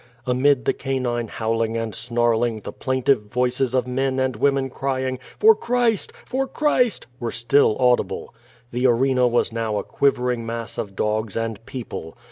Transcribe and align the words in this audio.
Amid 0.25 0.65
the 0.65 0.73
canine 0.73 1.27
howling 1.27 1.77
and 1.77 1.93
snarling, 1.93 2.61
the 2.61 2.71
plaintive 2.71 3.21
voices 3.25 3.75
of 3.75 3.85
men 3.85 4.17
and 4.19 4.35
women 4.35 4.71
crying 4.71 5.19
"For 5.37 5.53
Christ! 5.53 6.11
For 6.25 6.47
Christ!*' 6.47 7.05
were 7.19 7.31
still 7.31 7.77
atidible. 7.77 8.29
The 8.71 8.87
arena 8.87 9.27
was 9.27 9.51
now 9.53 9.77
a 9.77 9.83
quivering 9.83 10.43
mass 10.43 10.79
of 10.79 10.95
dogs 10.95 11.37
and 11.37 11.63
people. 11.67 12.17